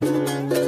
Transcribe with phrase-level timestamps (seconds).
[0.00, 0.65] Thank you.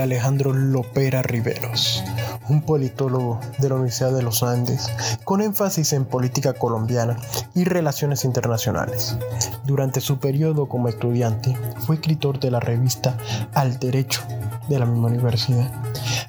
[0.00, 2.02] Alejandro Lopera Riveros,
[2.48, 4.90] un politólogo de la Universidad de los Andes,
[5.24, 7.16] con énfasis en política colombiana
[7.54, 9.16] y relaciones internacionales.
[9.64, 11.56] Durante su periodo como estudiante,
[11.86, 13.16] fue escritor de la revista
[13.54, 14.22] Al Derecho
[14.70, 15.70] de la misma universidad.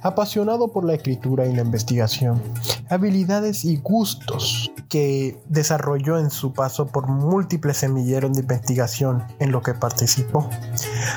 [0.02, 2.42] Apasionado por la escritura y la investigación,
[2.90, 9.62] habilidades y gustos que desarrolló en su paso por múltiples semilleros de investigación en lo
[9.62, 10.50] que participó.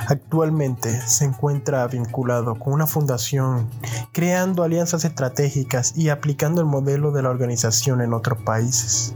[0.07, 3.69] Actualmente se encuentra vinculado con una fundación
[4.13, 9.15] creando alianzas estratégicas y aplicando el modelo de la organización en otros países.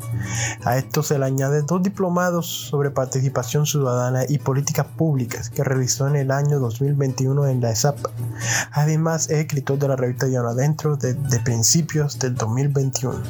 [0.64, 6.08] A esto se le añade dos diplomados sobre participación ciudadana y políticas públicas que realizó
[6.08, 7.97] en el año 2021 en la ESAP.
[8.72, 13.22] Además es escritor de la revista Llano Adentro desde principios del 2021.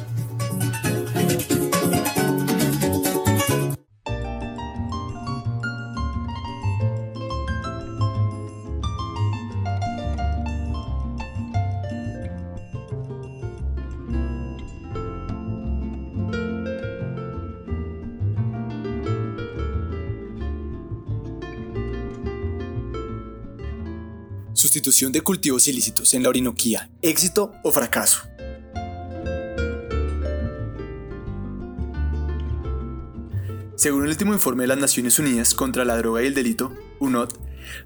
[24.69, 26.91] Sustitución de cultivos ilícitos en la Orinoquía.
[27.01, 28.19] ¿Éxito o fracaso?
[33.75, 37.29] Según el último informe de las Naciones Unidas contra la Droga y el Delito, UNOD,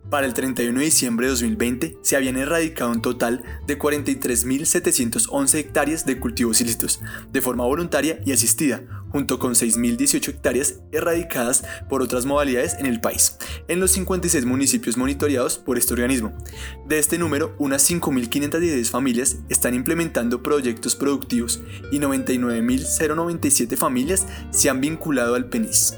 [0.09, 6.05] para el 31 de diciembre de 2020 se habían erradicado un total de 43.711 hectáreas
[6.05, 12.25] de cultivos ilícitos, de forma voluntaria y asistida, junto con 6.018 hectáreas erradicadas por otras
[12.25, 16.33] modalidades en el país, en los 56 municipios monitoreados por este organismo.
[16.87, 24.81] De este número, unas 5.510 familias están implementando proyectos productivos y 99.097 familias se han
[24.81, 25.97] vinculado al PENIS.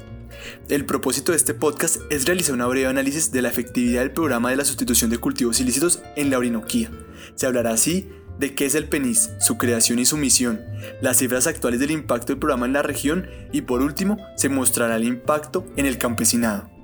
[0.68, 4.50] El propósito de este podcast es realizar una breve análisis de la efectividad del programa
[4.50, 6.90] de la sustitución de cultivos ilícitos en la Orinoquía.
[7.34, 8.08] Se hablará así
[8.38, 10.60] de qué es el PENIS, su creación y su misión,
[11.00, 14.96] las cifras actuales del impacto del programa en la región y por último se mostrará
[14.96, 16.75] el impacto en el campesinado.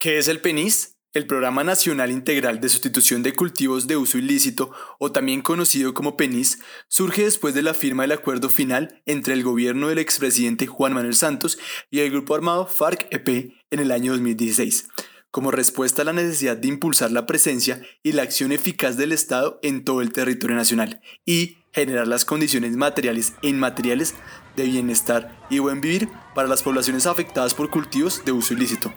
[0.00, 0.96] ¿Qué es el PENIS?
[1.12, 6.16] El Programa Nacional Integral de Sustitución de Cultivos de Uso Ilícito, o también conocido como
[6.16, 10.94] PENIS, surge después de la firma del acuerdo final entre el gobierno del expresidente Juan
[10.94, 11.58] Manuel Santos
[11.90, 14.88] y el grupo armado FARC-EP en el año 2016,
[15.30, 19.60] como respuesta a la necesidad de impulsar la presencia y la acción eficaz del Estado
[19.62, 24.14] en todo el territorio nacional y generar las condiciones materiales e inmateriales
[24.56, 28.94] de bienestar y buen vivir para las poblaciones afectadas por cultivos de uso ilícito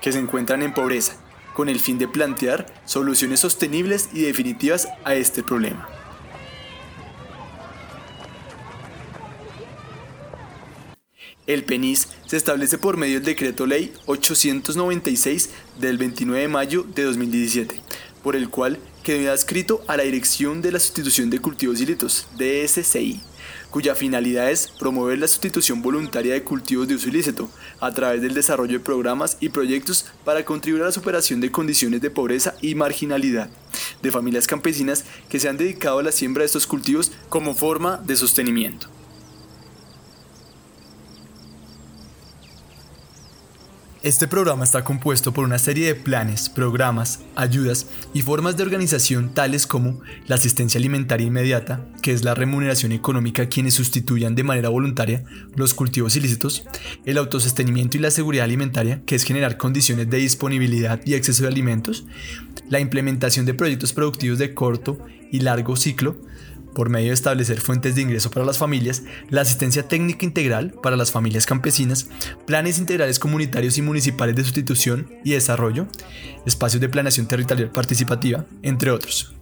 [0.00, 1.16] que se encuentran en pobreza,
[1.54, 5.88] con el fin de plantear soluciones sostenibles y definitivas a este problema.
[11.48, 15.48] El PENIS se establece por medio del Decreto Ley 896
[15.80, 17.80] del 29 de mayo de 2017,
[18.22, 23.22] por el cual quedó adscrito a la Dirección de la Sustitución de Cultivos Ilícitos, DSCI,
[23.70, 28.34] cuya finalidad es promover la sustitución voluntaria de cultivos de uso ilícito a través del
[28.34, 32.74] desarrollo de programas y proyectos para contribuir a la superación de condiciones de pobreza y
[32.74, 33.50] marginalidad
[34.02, 37.98] de familias campesinas que se han dedicado a la siembra de estos cultivos como forma
[37.98, 38.88] de sostenimiento.
[44.08, 49.34] Este programa está compuesto por una serie de planes, programas, ayudas y formas de organización
[49.34, 54.44] tales como la asistencia alimentaria inmediata, que es la remuneración económica a quienes sustituyan de
[54.44, 55.24] manera voluntaria
[55.56, 56.64] los cultivos ilícitos,
[57.04, 61.50] el autosostenimiento y la seguridad alimentaria, que es generar condiciones de disponibilidad y acceso de
[61.50, 62.06] alimentos,
[62.70, 64.98] la implementación de proyectos productivos de corto
[65.30, 66.16] y largo ciclo,
[66.78, 70.96] por medio de establecer fuentes de ingreso para las familias, la asistencia técnica integral para
[70.96, 72.06] las familias campesinas,
[72.46, 75.88] planes integrales comunitarios y municipales de sustitución y desarrollo,
[76.46, 79.37] espacios de planeación territorial participativa, entre otros.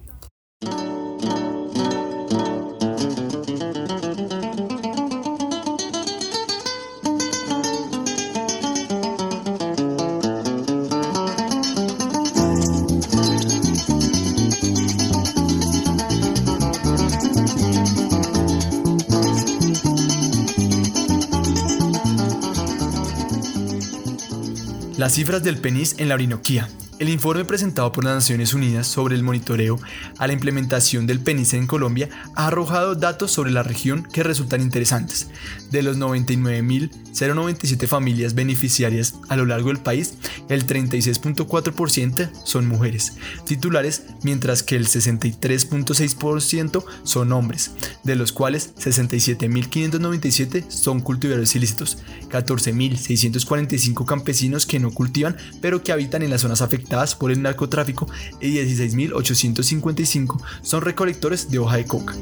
[25.06, 26.68] Las cifras del PENIS en la Orinoquía.
[26.98, 29.78] El informe presentado por las Naciones Unidas sobre el monitoreo
[30.16, 34.62] a la implementación del PENIS en Colombia ha arrojado datos sobre la región que resultan
[34.62, 35.28] interesantes.
[35.70, 40.14] De los 99.097 familias beneficiarias a lo largo del país,
[40.48, 43.12] el 36.4% son mujeres
[43.44, 47.72] titulares, mientras que el 63.6% son hombres,
[48.04, 51.98] de los cuales 67.597 son cultivadores ilícitos,
[52.30, 58.08] 14.645 campesinos que no cultivan pero que habitan en las zonas afectadas por el narcotráfico
[58.40, 62.14] y 16.855 son recolectores de hoja de coca.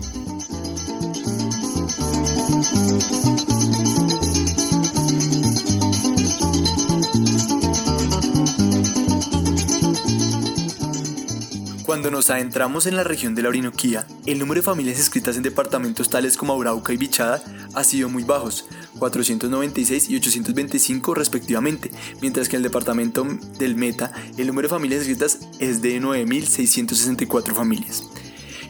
[12.04, 15.42] Cuando nos adentramos en la región de la Orinoquía, el número de familias escritas en
[15.42, 17.42] departamentos tales como Arauca y Bichada
[17.72, 18.66] ha sido muy bajos,
[18.98, 21.90] 496 y 825 respectivamente,
[22.20, 23.26] mientras que en el departamento
[23.58, 28.04] del Meta el número de familias escritas es de 9.664 familias.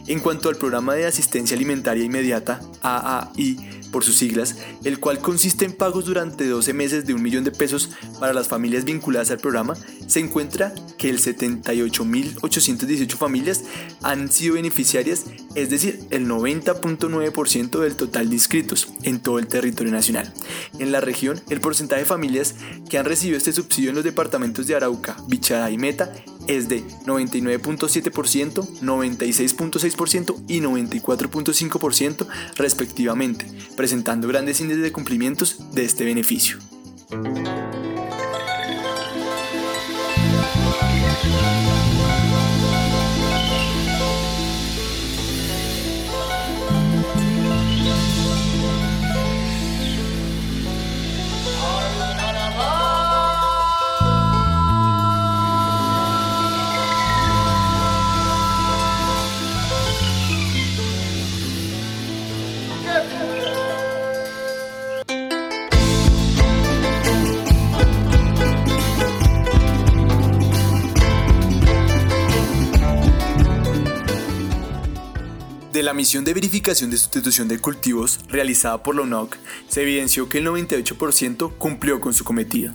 [0.07, 3.57] En cuanto al programa de asistencia alimentaria inmediata, AAI,
[3.95, 7.51] por sus siglas, el cual consiste en pagos durante 12 meses de un millón de
[7.51, 9.73] pesos para las familias vinculadas al programa,
[10.05, 13.63] se encuentra que el 78.818 familias
[14.03, 19.93] han sido beneficiarias, es decir, el 90.9% del total de inscritos en todo el territorio
[19.93, 20.33] nacional.
[20.77, 22.55] En la región, el porcentaje de familias
[22.89, 26.11] que han recibido este subsidio en los departamentos de Arauca, Bichada y Meta
[26.47, 33.47] es de 99.7%, 96.6% y 94.5% respectivamente,
[33.85, 36.57] presentando grandes índices de cumplimientos de este beneficio.
[75.85, 79.37] La misión de verificación de sustitución de cultivos realizada por la UNOC,
[79.67, 82.73] se evidenció que el 98% cumplió con su cometido,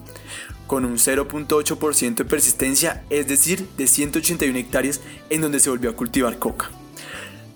[0.68, 5.96] con un 0.8% de persistencia, es decir, de 181 hectáreas en donde se volvió a
[5.96, 6.70] cultivar coca.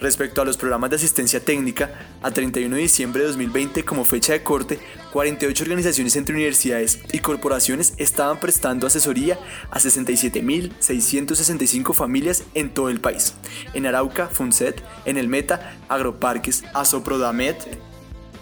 [0.04, 4.34] Respecto a los programas de asistencia técnica, a 31 de diciembre de 2020 como fecha
[4.34, 4.78] de corte,
[5.14, 9.38] 48 organizaciones entre universidades y corporaciones estaban prestando asesoría
[9.70, 13.32] a 67.665 familias en todo el país.
[13.72, 17.80] En Arauca, FUNCET, en el Meta, Agroparques, Asoprodamet,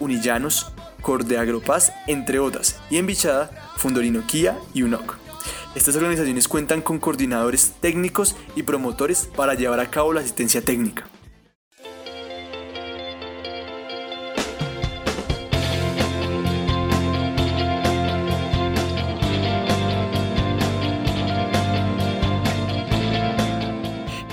[0.01, 5.17] Unillanos, Corde Agropaz, entre otras, y en Bichada, Fundorinoquía y UNOC.
[5.75, 11.07] Estas organizaciones cuentan con coordinadores técnicos y promotores para llevar a cabo la asistencia técnica.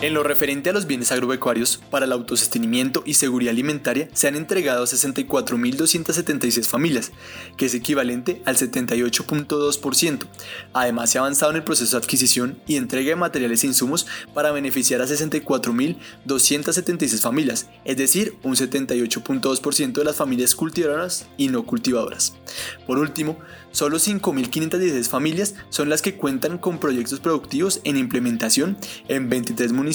[0.03, 4.35] En lo referente a los bienes agropecuarios, para el autosostenimiento y seguridad alimentaria se han
[4.35, 7.13] entregado a 64.276 familias,
[7.59, 10.27] que es equivalente al 78.2%.
[10.73, 14.07] Además, se ha avanzado en el proceso de adquisición y entrega de materiales e insumos
[14.33, 21.67] para beneficiar a 64.276 familias, es decir, un 78.2% de las familias cultivadoras y no
[21.67, 22.33] cultivadoras.
[22.87, 23.39] Por último,
[23.71, 29.90] solo 5.516 familias son las que cuentan con proyectos productivos en implementación en 23 municipios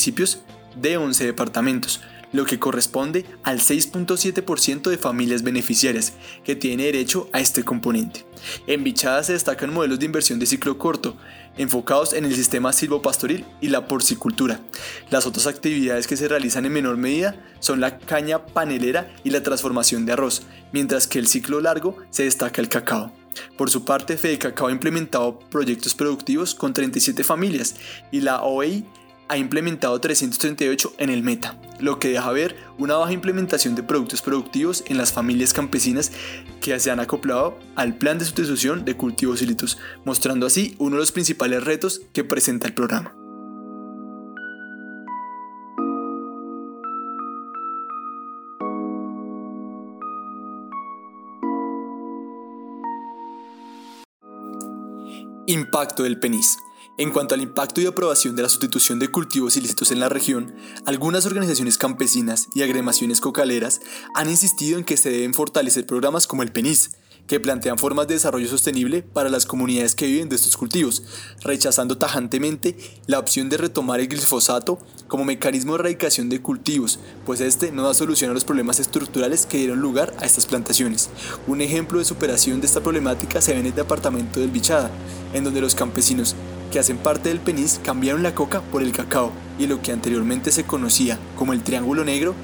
[0.76, 2.02] de 11 departamentos,
[2.34, 8.26] lo que corresponde al 6.7% de familias beneficiarias que tiene derecho a este componente.
[8.68, 11.16] En Bichada se destacan modelos de inversión de ciclo corto,
[11.58, 14.60] enfocados en el sistema silvopastoril y la porcicultura.
[15.10, 19.42] Las otras actividades que se realizan en menor medida son la caña panelera y la
[19.42, 23.14] transformación de arroz, mientras que el ciclo largo se destaca el cacao.
[23.58, 27.76] Por su parte, Fede Cacao ha implementado proyectos productivos con 37 familias
[28.12, 28.86] y la OEI
[29.28, 34.22] ha implementado 338 en el meta, lo que deja ver una baja implementación de productos
[34.22, 36.12] productivos en las familias campesinas
[36.62, 41.02] que se han acoplado al plan de sustitución de cultivos ilícitos, mostrando así uno de
[41.02, 43.16] los principales retos que presenta el programa.
[55.48, 56.58] Impacto del PENIS.
[56.98, 60.56] En cuanto al impacto y aprobación de la sustitución de cultivos ilícitos en la región,
[60.86, 63.82] algunas organizaciones campesinas y agremaciones cocaleras
[64.14, 66.92] han insistido en que se deben fortalecer programas como el PENIS,
[67.28, 71.04] que plantean formas de desarrollo sostenible para las comunidades que viven de estos cultivos,
[71.42, 77.42] rechazando tajantemente la opción de retomar el glifosato como mecanismo de erradicación de cultivos, pues
[77.42, 81.10] este no da solución a los problemas estructurales que dieron lugar a estas plantaciones.
[81.48, 84.92] Un ejemplo de superación de esta problemática se ve en el departamento del Bichada,
[85.34, 86.36] en donde los campesinos
[86.76, 90.52] que hacen parte del PENIS cambiaron la coca por el cacao y lo que anteriormente
[90.52, 92.36] se conocía como el Triángulo Negro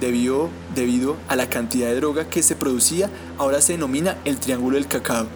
[0.00, 4.76] debido, debido a la cantidad de droga que se producía, ahora se denomina el Triángulo
[4.76, 5.26] del Cacao,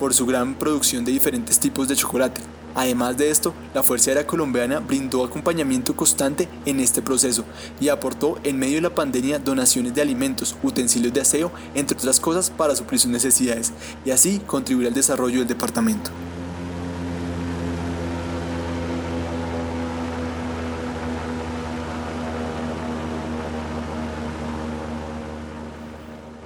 [0.00, 2.40] por su gran producción de diferentes tipos de chocolate.
[2.74, 7.44] Además de esto, la Fuerza Aérea Colombiana brindó acompañamiento constante en este proceso
[7.80, 12.18] y aportó en medio de la pandemia donaciones de alimentos, utensilios de aseo, entre otras
[12.18, 13.72] cosas para suplir sus necesidades
[14.04, 16.10] y así contribuir al desarrollo del departamento.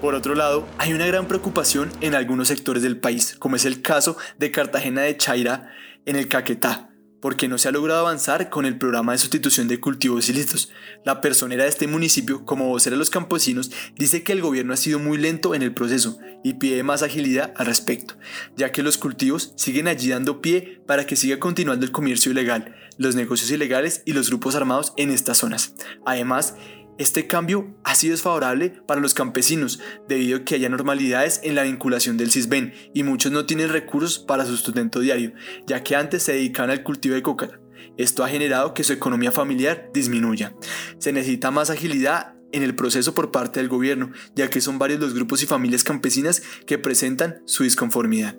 [0.03, 3.83] Por otro lado, hay una gran preocupación en algunos sectores del país, como es el
[3.83, 5.71] caso de Cartagena de Chaira
[6.07, 6.91] en el Caquetá,
[7.21, 10.73] porque no se ha logrado avanzar con el programa de sustitución de cultivos ilícitos.
[11.05, 14.77] La personera de este municipio, como vocera de los campesinos, dice que el gobierno ha
[14.77, 18.17] sido muy lento en el proceso y pide más agilidad al respecto,
[18.57, 22.75] ya que los cultivos siguen allí dando pie para que siga continuando el comercio ilegal,
[22.99, 25.75] los negocios ilegales y los grupos armados en estas zonas.
[26.05, 26.57] Además,
[26.99, 31.63] este cambio ha sido desfavorable para los campesinos debido a que haya normalidades en la
[31.63, 35.33] vinculación del CISBEN y muchos no tienen recursos para su sustento diario,
[35.67, 37.61] ya que antes se dedicaban al cultivo de coca.
[37.97, 40.55] Esto ha generado que su economía familiar disminuya.
[40.99, 45.01] Se necesita más agilidad en el proceso por parte del gobierno, ya que son varios
[45.01, 48.37] los grupos y familias campesinas que presentan su disconformidad.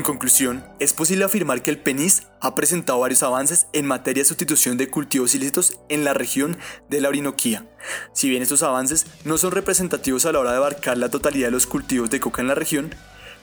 [0.00, 4.28] En conclusión, es posible afirmar que el PENIS ha presentado varios avances en materia de
[4.28, 6.56] sustitución de cultivos ilícitos en la región
[6.88, 7.66] de la Orinoquía.
[8.14, 11.50] Si bien estos avances no son representativos a la hora de abarcar la totalidad de
[11.50, 12.94] los cultivos de coca en la región,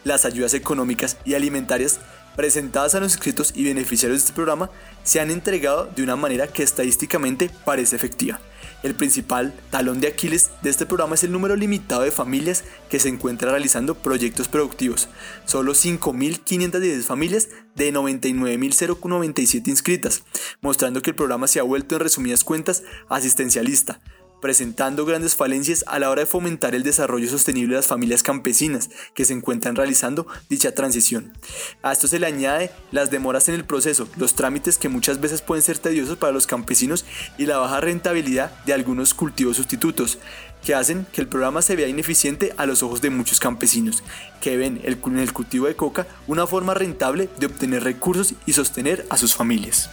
[0.03, 1.99] las ayudas económicas y alimentarias
[2.35, 4.71] presentadas a los inscritos y beneficiarios de este programa
[5.03, 8.39] se han entregado de una manera que estadísticamente parece efectiva.
[8.83, 12.99] El principal talón de Aquiles de este programa es el número limitado de familias que
[12.99, 15.09] se encuentran realizando proyectos productivos.
[15.45, 20.23] Solo 5.510 familias de 99.097 inscritas,
[20.61, 23.99] mostrando que el programa se ha vuelto en resumidas cuentas asistencialista,
[24.41, 28.89] presentando grandes falencias a la hora de fomentar el desarrollo sostenible de las familias campesinas
[29.13, 31.33] que se encuentran realizando dicha transición.
[31.81, 35.41] A esto se le añade las demoras en el proceso, los trámites que muchas veces
[35.41, 37.05] pueden ser tediosos para los campesinos
[37.37, 40.19] y la baja rentabilidad de algunos cultivos sustitutos,
[40.63, 44.03] que hacen que el programa se vea ineficiente a los ojos de muchos campesinos,
[44.41, 49.05] que ven en el cultivo de coca una forma rentable de obtener recursos y sostener
[49.09, 49.89] a sus familias.